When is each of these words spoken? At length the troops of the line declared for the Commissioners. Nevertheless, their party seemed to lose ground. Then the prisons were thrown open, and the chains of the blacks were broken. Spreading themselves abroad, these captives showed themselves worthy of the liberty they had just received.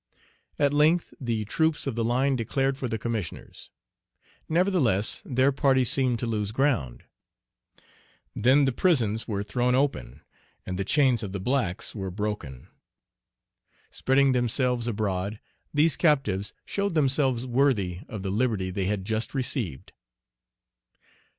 At 0.57 0.73
length 0.73 1.13
the 1.21 1.45
troops 1.45 1.85
of 1.85 1.93
the 1.93 2.03
line 2.03 2.35
declared 2.35 2.75
for 2.75 2.87
the 2.87 2.97
Commissioners. 2.97 3.69
Nevertheless, 4.49 5.21
their 5.25 5.51
party 5.51 5.85
seemed 5.85 6.17
to 6.17 6.25
lose 6.25 6.51
ground. 6.51 7.03
Then 8.35 8.65
the 8.65 8.71
prisons 8.71 9.27
were 9.27 9.43
thrown 9.43 9.75
open, 9.75 10.21
and 10.65 10.79
the 10.79 10.83
chains 10.83 11.21
of 11.21 11.33
the 11.33 11.39
blacks 11.39 11.93
were 11.93 12.09
broken. 12.09 12.67
Spreading 13.91 14.31
themselves 14.31 14.87
abroad, 14.87 15.39
these 15.71 15.95
captives 15.95 16.51
showed 16.65 16.95
themselves 16.95 17.45
worthy 17.45 17.99
of 18.09 18.23
the 18.23 18.31
liberty 18.31 18.71
they 18.71 18.85
had 18.85 19.05
just 19.05 19.35
received. 19.35 19.91